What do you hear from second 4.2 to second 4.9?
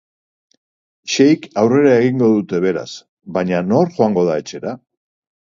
da etxera?